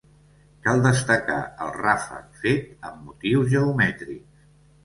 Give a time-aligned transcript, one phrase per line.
[0.67, 4.43] Cal destacar el ràfec fet amb motius geomètrics.